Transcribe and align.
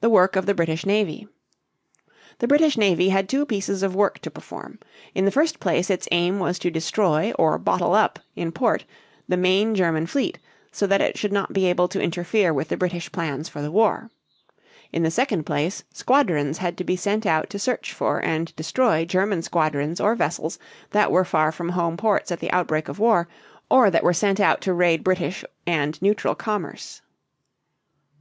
THE 0.00 0.08
WORK 0.10 0.36
OF 0.36 0.46
THE 0.46 0.54
BRITISH 0.54 0.86
NAVY. 0.86 1.26
The 2.38 2.46
British 2.46 2.78
navy 2.78 3.08
had 3.08 3.28
two 3.28 3.44
pieces 3.44 3.82
of 3.82 3.92
work 3.96 4.20
to 4.20 4.30
perform. 4.30 4.78
In 5.12 5.24
the 5.24 5.32
first 5.32 5.58
place 5.58 5.90
its 5.90 6.06
aim 6.12 6.38
was 6.38 6.56
to 6.60 6.70
destroy 6.70 7.32
or 7.36 7.58
bottle 7.58 7.96
up 7.96 8.20
in 8.36 8.52
port 8.52 8.84
the 9.28 9.36
main 9.36 9.74
German 9.74 10.06
fleet 10.06 10.38
so 10.70 10.86
that 10.86 11.00
it 11.00 11.18
should 11.18 11.32
not 11.32 11.52
be 11.52 11.66
able 11.66 11.88
to 11.88 12.00
interfere 12.00 12.54
with 12.54 12.68
the 12.68 12.76
British 12.76 13.10
plans 13.10 13.48
for 13.48 13.60
the 13.60 13.72
war. 13.72 14.08
In 14.92 15.02
the 15.02 15.10
second 15.10 15.44
place 15.44 15.82
squadrons 15.92 16.58
had 16.58 16.76
to 16.78 16.84
be 16.84 16.94
sent 16.94 17.26
out 17.26 17.50
to 17.50 17.58
search 17.58 17.92
for 17.92 18.24
and 18.24 18.54
destroy 18.54 19.04
German 19.04 19.42
squadrons 19.42 20.00
or 20.00 20.14
vessels 20.14 20.60
that 20.90 21.10
were 21.10 21.24
far 21.24 21.50
from 21.50 21.70
home 21.70 21.96
ports 21.96 22.30
at 22.30 22.38
the 22.38 22.52
outbreak 22.52 22.86
of 22.86 23.00
war 23.00 23.26
or 23.68 23.90
that 23.90 24.04
were 24.04 24.12
sent 24.14 24.38
out 24.38 24.60
to 24.60 24.72
raid 24.72 25.02
British 25.02 25.44
and 25.66 26.00
neutral 26.00 26.36
commerce. 26.36 27.02